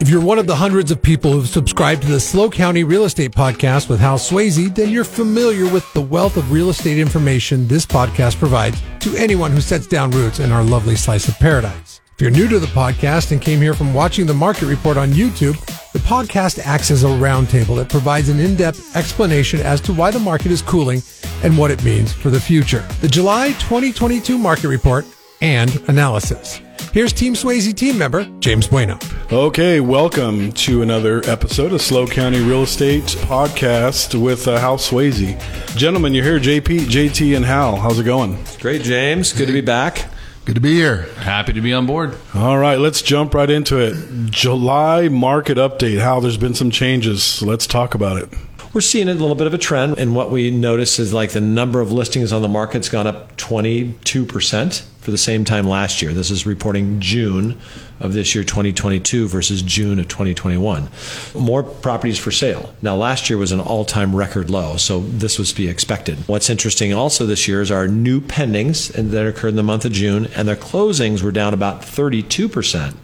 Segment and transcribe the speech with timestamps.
[0.00, 3.04] If you're one of the hundreds of people who've subscribed to the SLO County Real
[3.04, 7.68] Estate Podcast with Hal Sweasey, then you're familiar with the wealth of real estate information
[7.68, 12.00] this podcast provides to anyone who sets down roots in our lovely slice of paradise.
[12.14, 15.10] If you're new to the podcast and came here from watching the market report on
[15.10, 15.58] YouTube,
[15.92, 20.18] the podcast acts as a roundtable that provides an in-depth explanation as to why the
[20.18, 21.02] market is cooling
[21.44, 22.88] and what it means for the future.
[23.02, 25.04] The July 2022 market report
[25.42, 26.62] and analysis.
[26.92, 28.98] Here's Team Sweasey team member James Bueno.
[29.30, 35.38] Okay, welcome to another episode of SLO County Real Estate Podcast with uh, Hal Sweasey.
[35.76, 37.76] Gentlemen, you're here, JP, JT, and Hal.
[37.76, 38.36] How's it going?
[38.58, 39.32] Great, James.
[39.32, 40.06] Good to be back.
[40.46, 41.02] Good to be here.
[41.18, 42.16] Happy to be on board.
[42.34, 43.94] All right, let's jump right into it.
[44.30, 46.00] July market update.
[46.00, 47.40] Hal, there's been some changes.
[47.40, 48.28] Let's talk about it.
[48.72, 51.40] We're seeing a little bit of a trend, and what we notice is like the
[51.40, 56.12] number of listings on the market's gone up 22% for the same time last year.
[56.12, 57.58] This is reporting June
[57.98, 60.88] of this year, 2022, versus June of 2021.
[61.34, 62.72] More properties for sale.
[62.80, 66.18] Now, last year was an all time record low, so this was to be expected.
[66.28, 69.90] What's interesting also this year is our new pendings that occurred in the month of
[69.90, 72.94] June, and their closings were down about 32%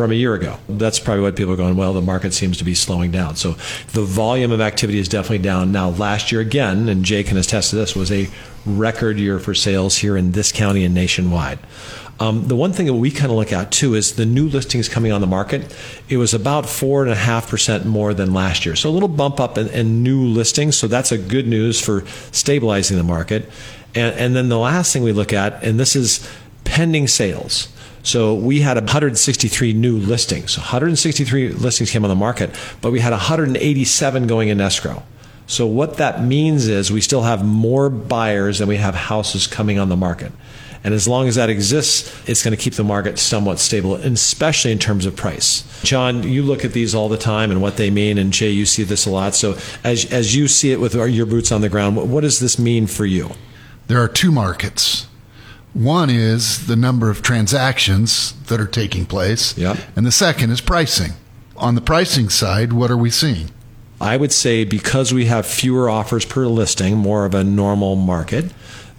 [0.00, 0.56] from a year ago.
[0.66, 3.36] That's probably what people are going, well, the market seems to be slowing down.
[3.36, 3.52] So
[3.92, 5.72] the volume of activity is definitely down.
[5.72, 8.30] Now, last year again, and Jay can attest to this, was a
[8.64, 11.58] record year for sales here in this county and nationwide.
[12.18, 14.88] Um, the one thing that we kind of look at too is the new listings
[14.88, 15.76] coming on the market.
[16.08, 19.08] It was about four and a half percent more than last year, so a little
[19.08, 20.78] bump up in, in new listings.
[20.78, 23.50] So that's a good news for stabilizing the market.
[23.94, 26.26] And, and then the last thing we look at, and this is
[26.64, 27.68] pending sales.
[28.02, 30.56] So we had 163 new listings.
[30.56, 35.02] 163 listings came on the market, but we had 187 going in escrow.
[35.46, 39.78] So what that means is we still have more buyers than we have houses coming
[39.78, 40.32] on the market.
[40.82, 44.72] And as long as that exists, it's going to keep the market somewhat stable, especially
[44.72, 45.64] in terms of price.
[45.82, 48.64] John, you look at these all the time and what they mean, and Jay, you
[48.64, 49.34] see this a lot.
[49.34, 52.38] So as, as you see it with your boots on the ground, what, what does
[52.38, 53.32] this mean for you?
[53.88, 55.06] There are two markets.
[55.72, 59.76] One is the number of transactions that are taking place, Yep.
[59.96, 61.12] and the second is pricing.
[61.56, 63.50] On the pricing side, what are we seeing?
[64.00, 68.46] I would say because we have fewer offers per listing, more of a normal market,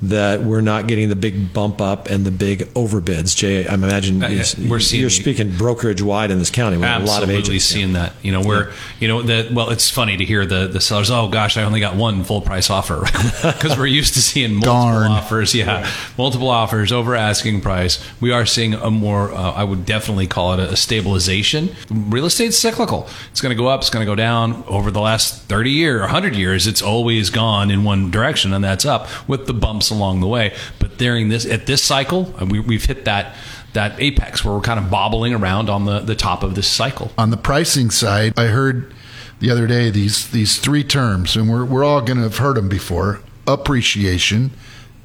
[0.04, 3.36] that we're not getting the big bump up and the big overbids.
[3.36, 6.86] Jay, I imagine Uh, yeah, we're seeing- you're speaking brokerage wide in this county with
[6.86, 7.66] a lot of Absolutely agents.
[7.66, 8.14] seeing that.
[8.24, 9.52] You know, where you know that.
[9.54, 11.12] Well, it's funny to hear the the sellers.
[11.12, 13.02] Oh gosh, I only got one full price offer
[13.44, 15.12] because we're used to seeing multiple Darn.
[15.12, 15.54] offers.
[15.54, 15.88] Yeah,
[16.18, 18.00] multiple offers over asking price.
[18.20, 19.32] We are seeing a more.
[19.32, 21.76] Uh, I would definitely call it a, a stabilization.
[21.90, 23.08] Real estate's cyclical.
[23.32, 23.82] It's going to go up.
[23.82, 24.64] It's going to go down.
[24.68, 28.64] Over the last thirty year or hundred years, it's always gone in one direction, and
[28.64, 30.56] that's up with the bumps along the way.
[30.80, 33.36] But during this at this cycle, uh, we, we've hit that
[33.74, 37.12] that apex where we're kind of bobbling around on the, the top of this cycle.
[37.18, 38.94] On the pricing side, I heard
[39.40, 42.58] the other day these these three terms, and we're we're all going to have heard
[42.58, 44.52] them before: appreciation,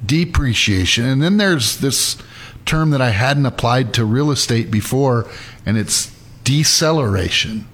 [0.05, 2.17] depreciation, and then there's this
[2.65, 5.29] term that I hadn't applied to real estate before,
[5.65, 6.11] and it's
[6.43, 7.67] deceleration.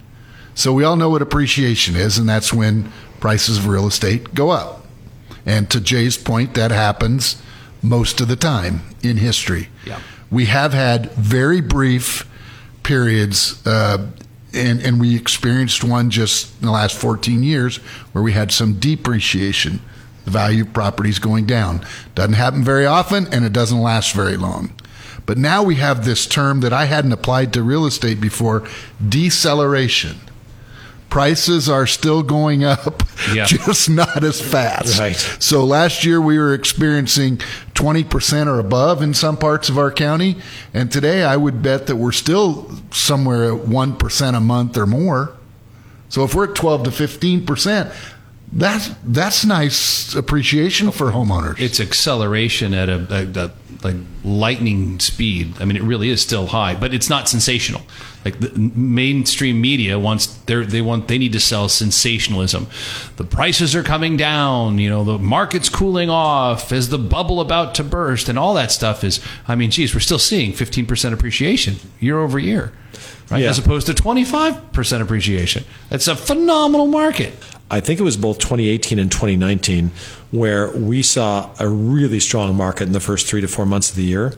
[0.56, 4.52] So we all know what appreciation is, and that's when prices of real estate go
[4.52, 4.83] up.
[5.46, 7.42] And to Jay's point, that happens
[7.82, 9.70] most of the time in history.
[9.86, 10.00] Yeah.
[10.32, 12.28] We have had very brief
[12.84, 14.08] periods, uh,
[14.54, 17.78] and, and we experienced one just in the last 14 years
[18.14, 19.82] where we had some depreciation,
[20.26, 21.86] the value of properties going down.
[22.16, 24.74] Doesn't happen very often, and it doesn't last very long.
[25.26, 28.68] But now we have this term that I hadn't applied to real estate before
[29.08, 30.18] deceleration.
[31.14, 33.04] Prices are still going up,
[33.36, 33.46] Yeah.
[33.46, 34.98] just not as fast.
[35.00, 35.16] Right.
[35.16, 37.38] So last year we were experiencing
[37.76, 40.38] 20% or above in some parts of our county.
[40.74, 45.38] And today I would bet that we're still somewhere at 1% a month or more.
[46.10, 47.96] So if we're at 12 to 15%,
[48.54, 51.60] that's, that's nice appreciation for homeowners.
[51.60, 53.52] It's acceleration at a, a, a
[53.84, 55.56] like lightning speed.
[55.60, 57.82] I mean, it really is still high, but it's not sensational.
[58.24, 62.68] Like the mainstream media wants they they want they need to sell sensationalism.
[63.18, 64.78] The prices are coming down.
[64.80, 66.72] You know, the market's cooling off.
[66.72, 68.30] Is the bubble about to burst?
[68.30, 69.20] And all that stuff is.
[69.48, 72.72] I mean, geez, we're still seeing 15 percent appreciation year over year,
[73.30, 73.42] right?
[73.42, 73.50] Yeah.
[73.50, 75.66] As opposed to 25 percent appreciation.
[75.90, 77.34] That's a phenomenal market.
[77.72, 79.92] I think it was both 2018 and 2019
[80.32, 83.96] where we saw a really strong market in the first three to four months of
[83.96, 84.34] the year.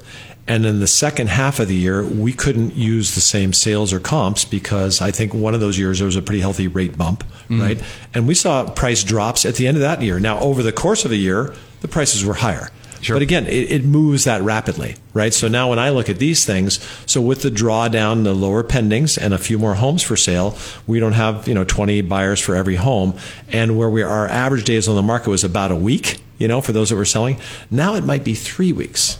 [0.47, 3.99] And in the second half of the year, we couldn't use the same sales or
[3.99, 7.23] comps because I think one of those years there was a pretty healthy rate bump,
[7.23, 7.61] mm-hmm.
[7.61, 7.83] right?
[8.13, 10.19] And we saw price drops at the end of that year.
[10.19, 12.69] Now, over the course of a year, the prices were higher.
[13.13, 15.33] But again, it, it moves that rapidly, right?
[15.33, 19.17] So now when I look at these things, so with the drawdown, the lower pendings,
[19.17, 20.57] and a few more homes for sale,
[20.87, 23.17] we don't have you know 20 buyers for every home,
[23.49, 26.61] and where we our average days on the market was about a week, you know,
[26.61, 27.39] for those that were selling.
[27.69, 29.19] Now it might be three weeks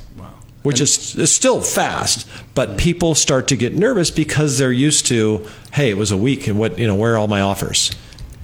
[0.66, 5.46] which is, is still fast, but people start to get nervous because they're used to,
[5.74, 7.92] hey, it was a week, and what you know, where are all my offers?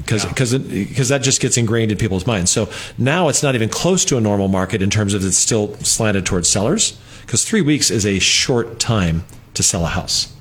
[0.03, 2.51] Because because because that just gets ingrained in people's minds.
[2.51, 5.75] So now it's not even close to a normal market in terms of it's still
[5.77, 6.99] slanted towards sellers.
[7.21, 10.33] Because three weeks is a short time to sell a house.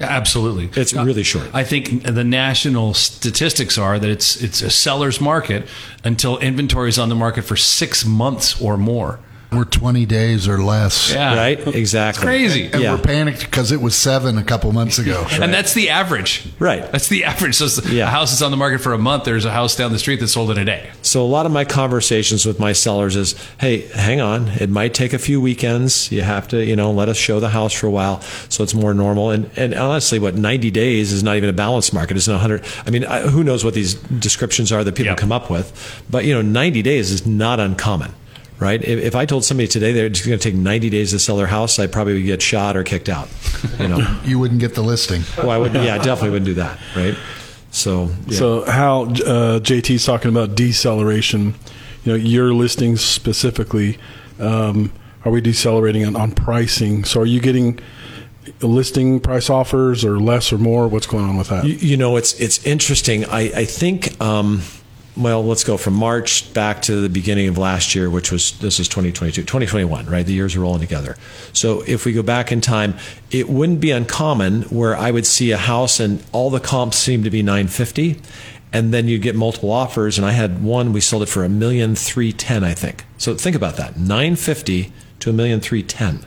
[0.00, 1.48] Absolutely, It's uh, really short.
[1.54, 5.68] I think the national statistics are that it's it's a seller's market
[6.02, 9.20] until inventory is on the market for six months or more.
[9.56, 11.12] We're 20 days or less.
[11.12, 11.66] Yeah, Right?
[11.74, 12.24] Exactly.
[12.24, 12.70] Crazy.
[12.72, 12.92] And Yeah.
[12.94, 15.26] we're panicked because it was seven a couple months ago.
[15.40, 16.42] And that's the average.
[16.58, 16.90] Right.
[16.92, 17.54] That's the average.
[17.56, 18.10] So the Yeah.
[18.10, 19.24] house is on the market for a month.
[19.24, 20.88] There's a house down the street that sold in a day.
[21.02, 24.94] So a lot of my conversations with my sellers is, hey, hang on, it might
[24.94, 26.10] take a few weekends.
[26.10, 28.74] You have to, you know, let us show the house for a while, so it's
[28.74, 29.30] more normal.
[29.30, 32.16] And and honestly, what 90 days is not even a balanced market.
[32.16, 32.62] It's not 100.
[32.86, 35.18] I mean, I, who knows what these descriptions are that people Yep.
[35.18, 35.72] come up with?
[36.10, 38.12] But you know, 90 days is not uncommon.
[38.64, 38.82] Right?
[38.82, 41.36] If, if I told somebody today they're just going to take 90 days to sell
[41.36, 43.28] their house, I probably would get shot or kicked out.
[43.78, 45.22] You know, You wouldn't get the listing.
[45.36, 46.78] well, I would, yeah, I definitely wouldn't do that.
[46.96, 47.14] Right?
[47.70, 48.38] So, yeah.
[48.38, 51.54] So how uh, JT's talking about deceleration,
[52.04, 53.98] you know, your listings specifically,
[54.38, 54.92] um,
[55.26, 57.04] are we decelerating on, on pricing?
[57.04, 57.78] So are you getting
[58.62, 60.88] listing price offers or less or more?
[60.88, 61.64] What's going on with that?
[61.64, 63.24] You, you know, it's it's interesting.
[63.26, 64.20] I I think.
[64.20, 64.62] Um,
[65.16, 68.80] well, let's go from March back to the beginning of last year, which was this
[68.80, 70.26] is 2022, 2021, right?
[70.26, 71.16] The years are rolling together.
[71.52, 72.96] So if we go back in time,
[73.30, 77.22] it wouldn't be uncommon where I would see a house and all the comps seem
[77.22, 78.20] to be 950,
[78.72, 80.18] and then you get multiple offers.
[80.18, 83.04] And I had one, we sold it for a million three ten, I think.
[83.16, 86.26] So think about that, 950 to a million three ten.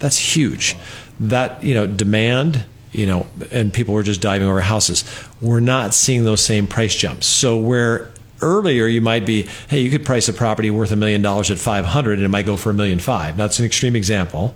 [0.00, 0.74] That's huge.
[1.20, 5.04] That you know demand, you know, and people were just diving over houses.
[5.40, 7.26] We're not seeing those same price jumps.
[7.26, 8.10] So where
[8.40, 11.58] earlier you might be, hey, you could price a property worth a million dollars at
[11.58, 13.36] five hundred, and it might go for a million five.
[13.36, 14.54] now That's an extreme example.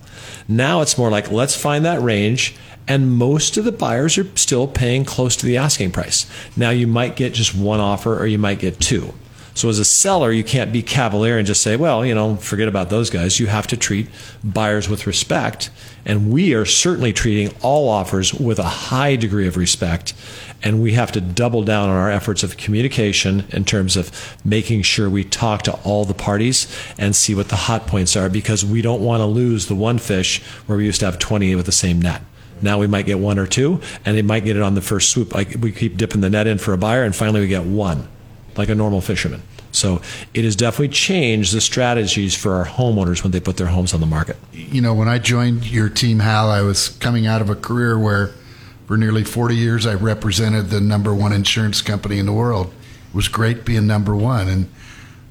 [0.49, 2.57] Now it's more like let's find that range.
[2.89, 6.27] And most of the buyers are still paying close to the asking price.
[6.57, 9.15] Now you might get just one offer or you might get two.
[9.61, 12.67] So as a seller, you can't be cavalier and just say, well, you know, forget
[12.67, 13.39] about those guys.
[13.39, 14.09] You have to treat
[14.43, 15.69] buyers with respect.
[16.07, 20.15] And we are certainly treating all offers with a high degree of respect.
[20.63, 24.81] And we have to double down on our efforts of communication in terms of making
[24.81, 26.67] sure we talk to all the parties
[26.97, 29.99] and see what the hot points are because we don't want to lose the one
[29.99, 32.23] fish where we used to have 20 with the same net.
[32.63, 35.11] Now we might get one or two, and they might get it on the first
[35.11, 35.35] swoop.
[35.35, 38.09] Like we keep dipping the net in for a buyer, and finally we get one
[38.61, 39.43] like a normal fisherman.
[39.73, 40.01] So
[40.35, 44.01] it has definitely changed the strategies for our homeowners when they put their homes on
[44.01, 44.37] the market.
[44.53, 47.99] You know, when I joined your team, Hal, I was coming out of a career
[47.99, 48.31] where
[48.87, 52.73] for nearly 40 years I represented the number one insurance company in the world.
[53.09, 54.49] It was great being number one.
[54.49, 54.69] And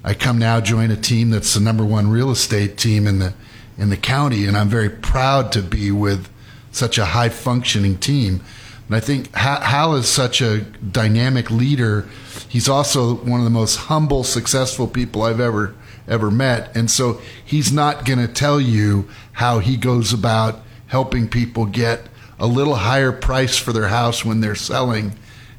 [0.04, 3.34] I come now join a team that's the number one real estate team in the
[3.78, 6.28] in the county, and I'm very proud to be with
[6.72, 8.42] such a high functioning team.
[8.88, 12.06] And I think Hal is such a dynamic leader.
[12.48, 15.76] He's also one of the most humble, successful people I've ever
[16.08, 16.76] ever met.
[16.76, 22.02] And so he's not going to tell you how he goes about helping people get
[22.40, 25.14] a little higher price for their house when they're selling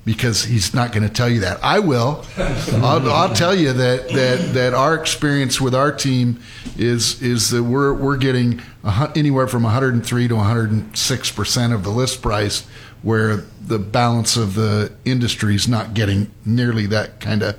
[0.05, 1.63] because he's not going to tell you that.
[1.63, 2.25] I will.
[2.37, 6.41] I'll, I'll tell you that, that that our experience with our team
[6.77, 8.63] is is that we're we're getting
[9.15, 12.67] anywhere from 103 to 106 percent of the list price,
[13.03, 17.59] where the balance of the industry is not getting nearly that kind of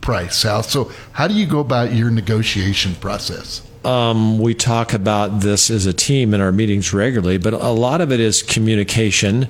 [0.00, 0.36] price.
[0.36, 0.62] Sal.
[0.62, 3.62] So how do you go about your negotiation process?
[3.84, 8.00] Um, we talk about this as a team in our meetings regularly, but a lot
[8.00, 9.46] of it is communication.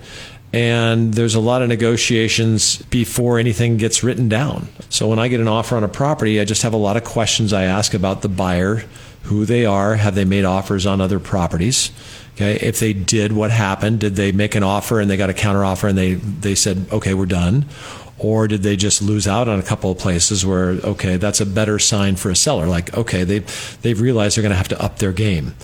[0.56, 4.68] And there's a lot of negotiations before anything gets written down.
[4.88, 7.04] So when I get an offer on a property, I just have a lot of
[7.04, 8.84] questions I ask about the buyer,
[9.24, 11.90] who they are, have they made offers on other properties?
[12.32, 14.00] Okay, if they did, what happened?
[14.00, 17.12] Did they make an offer and they got a counteroffer and they they said, okay,
[17.12, 17.66] we're done?
[18.18, 21.46] Or did they just lose out on a couple of places where, okay, that's a
[21.46, 22.66] better sign for a seller?
[22.66, 25.54] Like, okay, they've, they've realized they're going to have to up their game.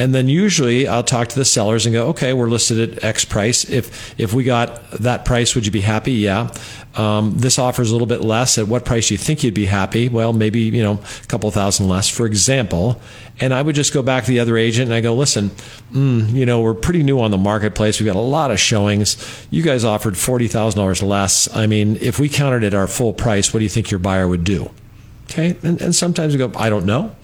[0.00, 3.26] And then usually I'll talk to the sellers and go, okay, we're listed at X
[3.26, 3.68] price.
[3.68, 6.12] If, if we got that price, would you be happy?
[6.12, 6.50] Yeah.
[6.96, 8.56] Um, this offer is a little bit less.
[8.56, 10.08] At what price do you think you'd be happy?
[10.08, 12.98] Well, maybe, you know, a couple thousand less, for example.
[13.40, 15.50] And I would just go back to the other agent and I go, listen,
[15.92, 18.00] mm, you know, we're pretty new on the marketplace.
[18.00, 19.18] We've got a lot of showings.
[19.50, 21.54] You guys offered $40,000 less.
[21.54, 24.26] I mean, if we counted at our full price, what do you think your buyer
[24.26, 24.70] would do?
[25.24, 25.58] Okay.
[25.62, 27.14] And, and sometimes we go, I don't know.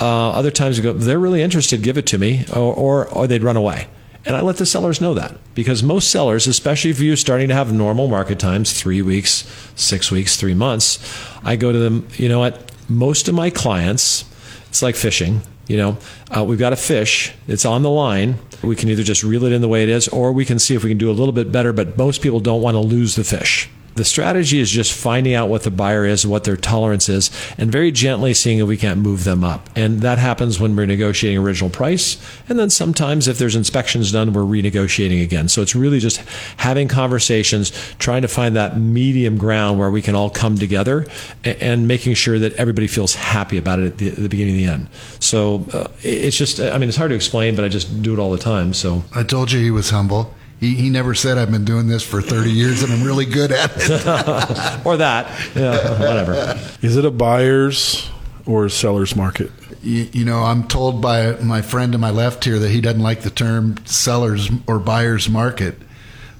[0.00, 3.26] Uh, other times we go, they're really interested, give it to me, or, or, or
[3.26, 3.88] they'd run away.
[4.24, 7.54] And I let the sellers know that because most sellers, especially if you're starting to
[7.54, 10.98] have normal market times, three weeks, six weeks, three months,
[11.42, 12.70] I go to them, you know what?
[12.88, 14.24] Most of my clients,
[14.68, 15.40] it's like fishing.
[15.66, 15.98] You know,
[16.34, 18.36] uh, we've got a fish, it's on the line.
[18.62, 20.74] We can either just reel it in the way it is, or we can see
[20.74, 23.16] if we can do a little bit better, but most people don't want to lose
[23.16, 23.68] the fish.
[23.98, 27.72] The strategy is just finding out what the buyer is, what their tolerance is, and
[27.72, 29.68] very gently seeing if we can't move them up.
[29.74, 32.16] And that happens when we're negotiating original price.
[32.48, 35.48] And then sometimes, if there's inspections done, we're renegotiating again.
[35.48, 36.18] So it's really just
[36.58, 41.04] having conversations, trying to find that medium ground where we can all come together
[41.42, 44.72] and making sure that everybody feels happy about it at the, the beginning and the
[44.72, 44.88] end.
[45.18, 48.20] So uh, it's just, I mean, it's hard to explain, but I just do it
[48.20, 48.74] all the time.
[48.74, 50.32] So I told you he was humble.
[50.60, 53.52] He, he never said I've been doing this for 30 years and I'm really good
[53.52, 53.90] at it.
[54.86, 56.58] or that, yeah, whatever.
[56.82, 58.10] Is it a buyer's
[58.44, 59.52] or a seller's market?
[59.82, 63.02] You, you, know, I'm told by my friend to my left here that he doesn't
[63.02, 65.76] like the term seller's or buyer's market.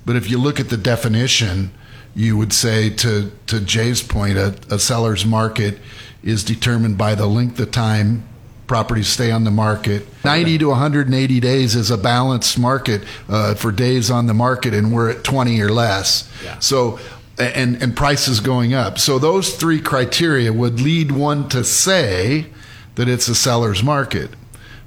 [0.04, 1.70] But if you look at the definition,
[2.14, 5.78] you would say to, to Jay's point, a, a seller's market
[6.24, 8.28] is determined by the length of time
[8.68, 10.06] properties stay on the market.
[10.24, 14.92] 90 to 180 days is a balanced market uh, for days on the market, and
[14.92, 16.30] we're at 20 or less.
[16.44, 16.58] Yeah.
[16.60, 17.00] So,
[17.38, 18.98] and, and prices going up.
[18.98, 22.46] So, those three criteria would lead one to say
[22.94, 24.30] that it's a seller's market.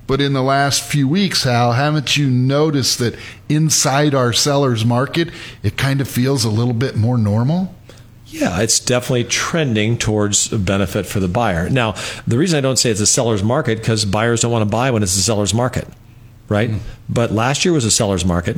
[0.08, 3.16] But in the last few weeks, Hal, haven't you noticed that
[3.48, 5.30] inside our seller's market,
[5.64, 7.74] it kind of feels a little bit more normal?
[8.32, 11.70] Yeah, it's definitely trending towards a benefit for the buyer.
[11.70, 11.96] Now,
[12.26, 14.90] the reason I don't say it's a seller's market because buyers don't want to buy
[14.92, 15.88] when it's a seller's market,
[16.48, 16.70] right?
[16.70, 16.80] Mm.
[17.10, 18.58] But last year was a seller's market.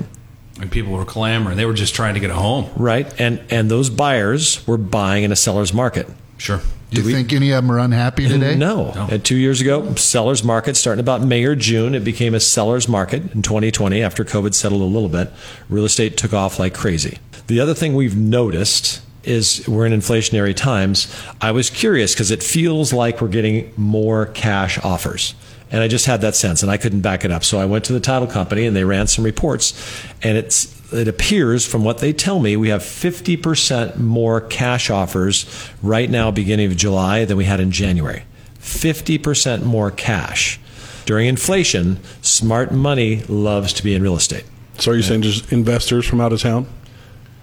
[0.61, 3.11] And people were clamoring; they were just trying to get a home, right?
[3.19, 6.07] And and those buyers were buying in a seller's market.
[6.37, 6.61] Sure.
[6.91, 8.55] Do you we, think any of them are unhappy today?
[8.55, 8.91] No.
[8.91, 9.07] no.
[9.09, 12.87] And two years ago, seller's market, starting about May or June, it became a seller's
[12.87, 15.31] market in 2020 after COVID settled a little bit.
[15.69, 17.17] Real estate took off like crazy.
[17.47, 21.13] The other thing we've noticed is we're in inflationary times.
[21.41, 25.35] I was curious because it feels like we're getting more cash offers.
[25.71, 27.43] And I just had that sense and I couldn't back it up.
[27.43, 29.73] So I went to the title company and they ran some reports
[30.21, 35.47] and it's it appears from what they tell me we have 50% more cash offers
[35.81, 38.23] right now beginning of July than we had in January.
[38.59, 40.59] 50% more cash.
[41.05, 44.45] During inflation, smart money loves to be in real estate.
[44.77, 46.67] So are you saying just investors from out of town?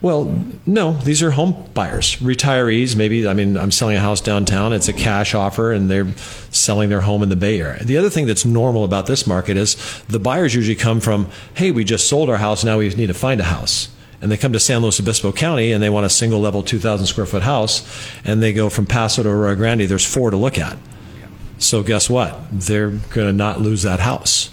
[0.03, 2.97] Well, no, these are home buyers, retirees.
[2.97, 4.73] Maybe, I mean, I'm selling a house downtown.
[4.73, 6.11] It's a cash offer and they're
[6.51, 7.85] selling their home in the Bay Area.
[7.85, 11.71] The other thing that's normal about this market is the buyers usually come from, hey,
[11.71, 12.65] we just sold our house.
[12.65, 13.89] Now we need to find a house.
[14.23, 17.07] And they come to San Luis Obispo County and they want a single level 2,000
[17.07, 17.87] square foot house.
[18.25, 19.83] And they go from Paso to Arroyo Grande.
[19.83, 20.79] There's four to look at.
[21.59, 22.39] So guess what?
[22.51, 24.49] They're going to not lose that house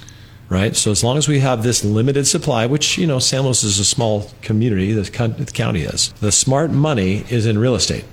[0.50, 0.76] right?
[0.76, 3.80] So as long as we have this limited supply, which you know San Luis is
[3.80, 8.06] a small community, the county is, the smart money is in real estate,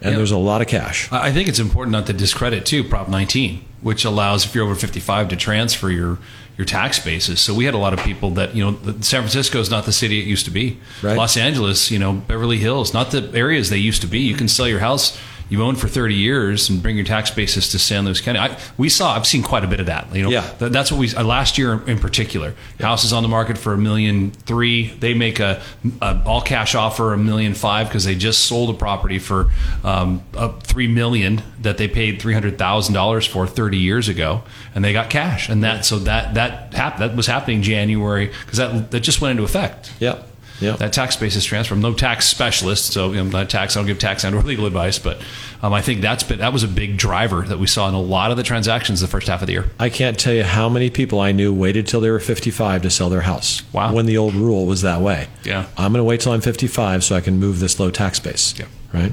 [0.00, 0.16] and yep.
[0.16, 1.10] there's a lot of cash.
[1.12, 4.74] I think it's important not to discredit too Prop 19, which allows if you're over
[4.74, 6.18] 55 to transfer your
[6.56, 7.40] your tax basis.
[7.40, 9.92] So we had a lot of people that you know San Francisco is not the
[9.92, 10.78] city it used to be.
[11.02, 11.16] Right.
[11.16, 14.20] Los Angeles, you know, Beverly Hills, not the areas they used to be.
[14.20, 15.18] You can sell your house
[15.50, 18.38] you've owned for 30 years and bring your tax basis to San Luis County.
[18.38, 20.14] I, we saw, I've seen quite a bit of that.
[20.14, 20.50] You know, yeah.
[20.58, 22.86] That, that's what we, uh, last year in particular, yeah.
[22.86, 24.88] houses on the market for a million three.
[24.88, 25.60] They make a,
[26.00, 29.50] a all cash offer a million five because they just sold a property for
[29.84, 30.22] um,
[30.62, 34.42] three million that they paid $300,000 for 30 years ago
[34.74, 35.48] and they got cash.
[35.48, 39.32] And that, so that, that happened, that was happening January because that, that just went
[39.32, 39.92] into effect.
[39.98, 40.22] Yeah.
[40.60, 40.76] Yeah.
[40.76, 41.74] That tax basis transfer.
[41.74, 43.76] I'm no tax specialist, so I'm not tax.
[43.76, 45.20] I don't give tax and or legal advice, but
[45.62, 48.00] um, I think that's been that was a big driver that we saw in a
[48.00, 49.70] lot of the transactions the first half of the year.
[49.78, 52.90] I can't tell you how many people I knew waited till they were 55 to
[52.90, 53.62] sell their house.
[53.72, 53.94] Wow.
[53.94, 55.28] When the old rule was that way.
[55.44, 55.66] Yeah.
[55.76, 58.58] I'm going to wait till I'm 55 so I can move this low tax base.
[58.58, 58.66] Yeah.
[58.92, 59.12] Right.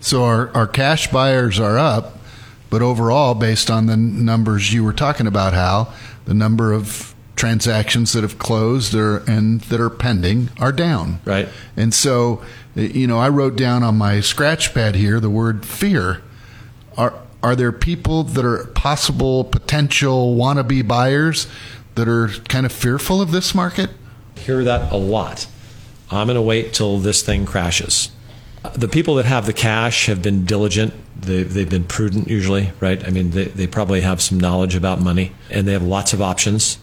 [0.00, 2.18] So our, our cash buyers are up,
[2.70, 5.92] but overall, based on the numbers you were talking about, Hal,
[6.24, 11.20] the number of transactions that have closed or and that are pending are down.
[11.24, 11.48] Right.
[11.76, 12.42] And so,
[12.74, 16.22] you know, I wrote down on my scratch pad here the word fear.
[16.96, 21.46] Are are there people that are possible potential wannabe buyers
[21.94, 23.90] that are kind of fearful of this market?
[24.48, 25.46] hear that a lot.
[26.10, 28.10] I'm going to wait till this thing crashes.
[28.74, 30.94] The people that have the cash have been diligent.
[31.20, 33.06] They, they've been prudent, usually, right?
[33.06, 36.22] I mean, they, they probably have some knowledge about money and they have lots of
[36.22, 36.78] options.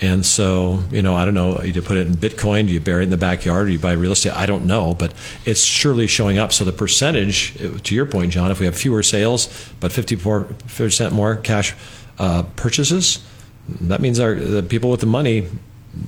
[0.00, 3.02] And so, you know, I don't know, you put it in Bitcoin, do you bury
[3.02, 4.32] it in the backyard, or you buy real estate?
[4.32, 5.12] I don't know, but
[5.44, 6.52] it's surely showing up.
[6.52, 11.36] So the percentage, to your point, John, if we have fewer sales, but 54% more
[11.36, 11.74] cash
[12.18, 13.22] uh, purchases,
[13.68, 15.46] that means our the people with the money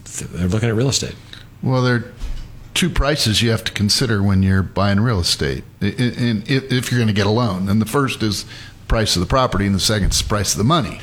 [0.04, 1.14] they're looking at real estate.
[1.62, 2.12] Well, there are
[2.74, 7.08] two prices you have to consider when you're buying real estate, and if you're going
[7.08, 7.68] to get a loan.
[7.68, 10.52] And the first is the price of the property, and the second is the price
[10.52, 11.00] of the money.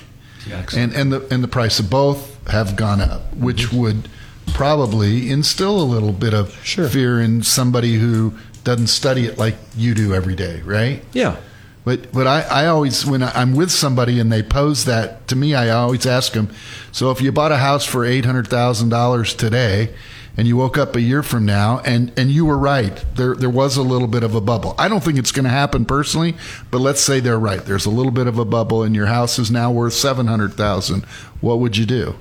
[0.78, 4.10] And and the and the price of both have gone up, which would
[4.54, 6.88] probably instill a little bit of sure.
[6.90, 11.04] fear in somebody who doesn't study it like you do every day, right?
[11.14, 11.38] Yeah.
[11.86, 15.56] But but I, I always when I'm with somebody and they pose that to me,
[15.56, 16.50] I always ask them.
[16.92, 19.94] So if you bought a house for eight hundred thousand dollars today,
[20.38, 23.50] and you woke up a year from now and and you were right, there there
[23.50, 24.76] was a little bit of a bubble.
[24.78, 26.36] I don't think it's going to happen personally,
[26.70, 27.64] but let's say they're right.
[27.64, 30.54] There's a little bit of a bubble, and your house is now worth seven hundred
[30.54, 31.06] thousand.
[31.42, 32.16] What would you do?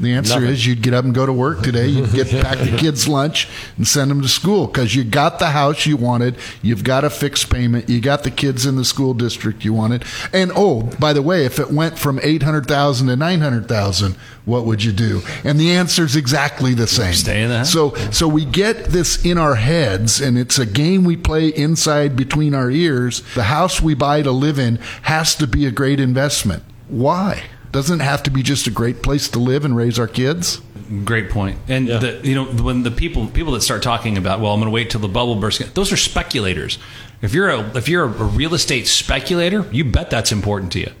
[0.00, 0.48] The answer Nothing.
[0.50, 1.86] is you'd get up and go to work today.
[1.86, 5.50] You'd get pack the kids lunch and send them to school because you got the
[5.50, 6.36] house you wanted.
[6.62, 7.88] You've got a fixed payment.
[7.88, 10.04] You got the kids in the school district you wanted.
[10.32, 13.68] And oh, by the way, if it went from eight hundred thousand to nine hundred
[13.68, 15.22] thousand, what would you do?
[15.44, 17.14] And the answer is exactly the same.
[17.14, 17.72] Stay in the house.
[17.72, 22.16] So so we get this in our heads, and it's a game we play inside
[22.16, 23.22] between our ears.
[23.34, 26.64] The house we buy to live in has to be a great investment.
[26.88, 27.44] Why?
[27.74, 30.62] Doesn't have to be just a great place to live and raise our kids?
[31.04, 31.58] Great point.
[31.66, 31.98] And yeah.
[31.98, 34.74] the, you know when the people people that start talking about well I'm going to
[34.74, 36.78] wait till the bubble bursts those are speculators.
[37.20, 40.92] If you're a if you're a real estate speculator, you bet that's important to you.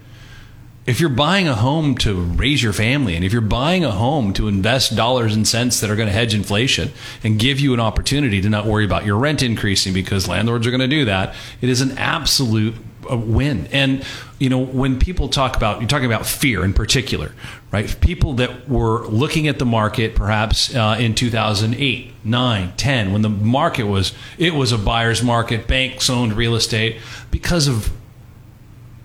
[0.84, 4.32] If you're buying a home to raise your family and if you're buying a home
[4.34, 6.90] to invest dollars and cents that are going to hedge inflation
[7.22, 10.70] and give you an opportunity to not worry about your rent increasing because landlords are
[10.70, 13.66] going to do that, it is an absolute a win.
[13.72, 14.04] And
[14.38, 17.32] you know, when people talk about you're talking about fear in particular,
[17.70, 17.96] right?
[18.00, 23.28] People that were looking at the market perhaps uh, in 2008, 9, 10 when the
[23.28, 26.98] market was it was a buyer's market, banks owned real estate
[27.30, 27.92] because of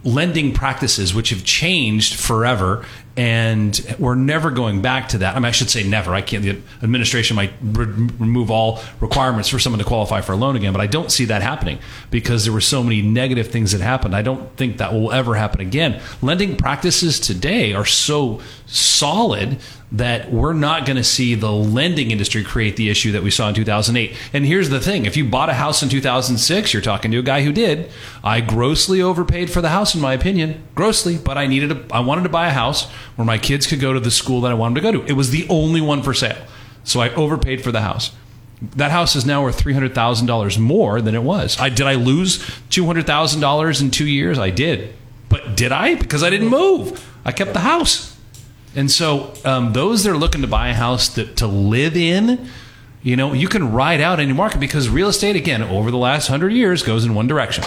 [0.03, 2.85] lending practices which have changed forever
[3.19, 5.35] and we're never going back to that.
[5.35, 6.15] I mean, I should say never.
[6.15, 6.41] I can't.
[6.41, 10.71] The administration might re- remove all requirements for someone to qualify for a loan again,
[10.71, 11.79] but I don't see that happening
[12.11, 14.15] because there were so many negative things that happened.
[14.15, 15.99] I don't think that will ever happen again.
[16.21, 19.57] Lending practices today are so solid
[19.91, 23.49] that we're not going to see the lending industry create the issue that we saw
[23.49, 24.15] in 2008.
[24.33, 27.23] And here's the thing if you bought a house in 2006, you're talking to a
[27.23, 27.89] guy who did.
[28.23, 32.01] I grossly overpaid for the house, in my opinion, grossly, but I needed a, I
[32.01, 34.55] wanted to buy a house where my kids could go to the school that I
[34.55, 35.05] wanted to go to.
[35.05, 36.37] It was the only one for sale.
[36.83, 38.11] So I overpaid for the house.
[38.61, 41.57] That house is now worth three hundred thousand dollars more than it was.
[41.59, 44.37] I did I lose two hundred thousand dollars in two years?
[44.37, 44.93] I did,
[45.29, 45.95] but did I?
[45.95, 47.05] Because I didn't move.
[47.23, 48.08] I kept the house.
[48.79, 52.49] And so um, those that are looking to buy a house that, to live in,
[53.03, 56.27] you know, you can ride out any market because real estate, again, over the last
[56.27, 57.65] hundred years, goes in one direction.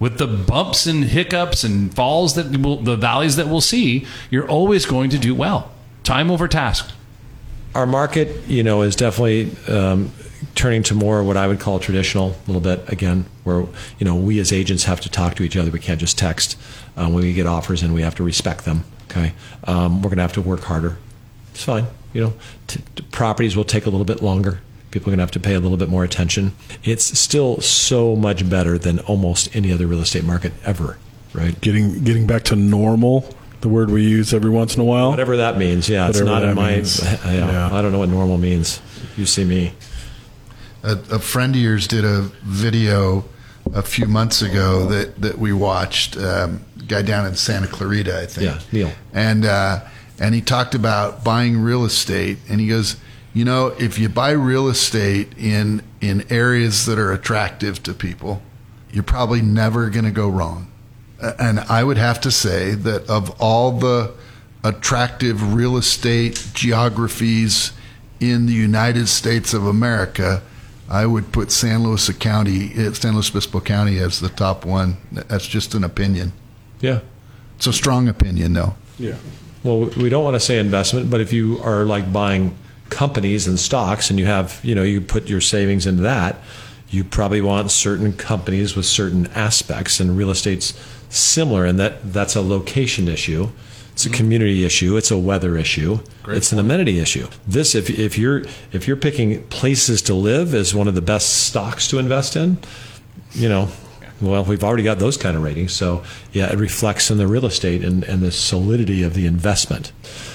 [0.00, 4.48] With the bumps and hiccups and falls that will, the valleys that we'll see, you're
[4.48, 5.70] always going to do well.
[6.02, 6.90] Time over task.
[7.76, 10.10] Our market, you know, is definitely um,
[10.56, 13.60] turning to more what I would call traditional a little bit again, where
[14.00, 15.70] you know we as agents have to talk to each other.
[15.70, 16.58] We can't just text
[16.96, 18.82] um, when we get offers, and we have to respect them.
[19.10, 19.32] Okay,
[19.64, 20.98] um, we're going to have to work harder.
[21.52, 21.86] It's fine.
[22.12, 22.32] You know,
[22.66, 24.60] t- t- properties will take a little bit longer.
[24.90, 26.54] People are going to have to pay a little bit more attention.
[26.82, 30.98] It's still so much better than almost any other real estate market ever.
[31.34, 31.60] Right?
[31.60, 35.10] Getting getting back to normal the word we use every once in a while.
[35.10, 35.88] Whatever that means.
[35.88, 36.70] Yeah, Whatever it's not in my.
[37.32, 38.80] Yeah, yeah, I don't know what normal means.
[39.16, 39.72] You see me.
[40.82, 43.24] A, a, friend of yours did a video
[43.74, 46.16] a few months ago that that we watched.
[46.16, 48.46] Um, guy down in Santa Clarita, I think.
[48.46, 48.92] Yeah, Neil.
[49.12, 49.80] And uh,
[50.18, 52.96] and he talked about buying real estate, and he goes,
[53.34, 58.42] you know, if you buy real estate in in areas that are attractive to people,
[58.90, 60.70] you're probably never going to go wrong.
[61.20, 64.14] And I would have to say that of all the
[64.62, 67.72] attractive real estate geographies
[68.20, 70.42] in the United States of America,
[70.90, 74.96] I would put San Luis County, eh, San Luis Obispo County, as the top one.
[75.12, 76.32] That's just an opinion.
[76.80, 77.00] Yeah.
[77.56, 78.74] It's a strong opinion, though.
[78.98, 79.16] Yeah.
[79.64, 82.56] Well, we don't want to say investment, but if you are like buying
[82.88, 86.36] companies and stocks and you have, you know, you put your savings into that,
[86.90, 90.72] you probably want certain companies with certain aspects and real estate's
[91.10, 93.50] similar and that that's a location issue.
[93.98, 94.96] It's a community issue.
[94.96, 95.98] It's a weather issue.
[96.22, 96.60] Great it's point.
[96.60, 97.26] an amenity issue.
[97.48, 101.48] This, if, if you're if you're picking places to live as one of the best
[101.48, 102.58] stocks to invest in,
[103.32, 103.70] you know,
[104.20, 105.72] well, we've already got those kind of ratings.
[105.72, 109.90] So, yeah, it reflects in the real estate and, and the solidity of the investment.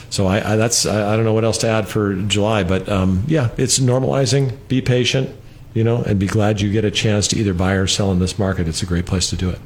[0.09, 2.89] So, I, I that's I, I, don't know what else to add for July, but
[2.89, 4.57] um, yeah, it's normalizing.
[4.67, 5.33] Be patient.
[5.73, 8.19] You know, and be glad you get a chance to either buy or sell in
[8.19, 8.67] this market.
[8.67, 9.59] It's a great place to do it.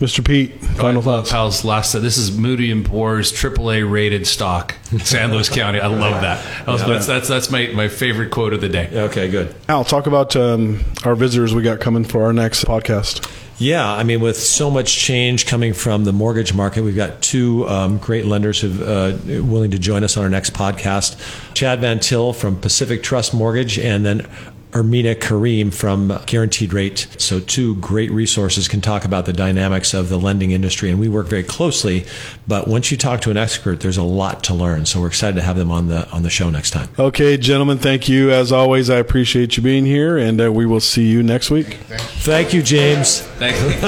[0.00, 0.24] Mr.
[0.24, 1.30] Pete, final I love thoughts.
[1.30, 1.92] Pal's last.
[1.92, 5.80] This is Moody and Poor's AAA rated stock, San Luis County.
[5.80, 6.44] I love that.
[6.64, 8.88] that was, that's, that's that's my, my favorite quote of the day.
[8.92, 9.54] Okay, good.
[9.68, 13.30] Al, talk about um, our visitors we got coming for our next podcast.
[13.58, 17.68] Yeah, I mean, with so much change coming from the mortgage market, we've got two
[17.68, 21.20] um, great lenders who uh, willing to join us on our next podcast.
[21.52, 24.26] Chad Van Til from Pacific Trust Mortgage, and then
[24.72, 27.06] Ermina Kareem from Guaranteed Rate.
[27.18, 31.08] So, two great resources can talk about the dynamics of the lending industry, and we
[31.08, 32.06] work very closely.
[32.46, 34.86] But once you talk to an expert, there's a lot to learn.
[34.86, 36.88] So, we're excited to have them on the on the show next time.
[36.98, 38.30] Okay, gentlemen, thank you.
[38.30, 41.74] As always, I appreciate you being here, and uh, we will see you next week.
[42.22, 43.20] Thank you, James.
[43.20, 43.80] Thank you,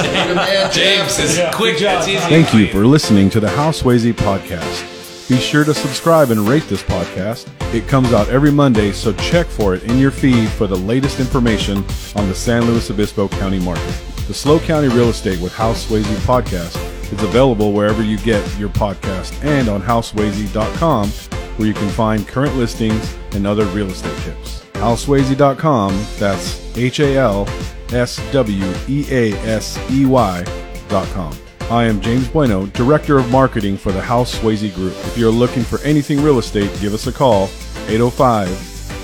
[0.72, 1.18] James.
[1.18, 1.76] Is quick.
[1.80, 2.18] It's easy.
[2.18, 5.01] Thank you for listening to the Hal Sweasey podcast.
[5.32, 7.48] Be sure to subscribe and rate this podcast.
[7.74, 11.20] It comes out every Monday, so check for it in your feed for the latest
[11.20, 11.78] information
[12.16, 13.94] on the San Luis Obispo County market.
[14.28, 16.76] The SLO County Real Estate with Hal Sweasey podcast
[17.10, 22.54] is available wherever you get your podcast and on halsweasey.com where you can find current
[22.56, 24.66] listings and other real estate tips.
[24.74, 27.48] Halsweasey.com, that's H A L
[27.90, 31.34] S W E A S E Y.com.
[31.72, 34.92] I am James Bueno, Director of Marketing for the Hal Sweasey Group.
[34.92, 37.44] If you're looking for anything real estate, give us a call
[37.88, 38.50] 805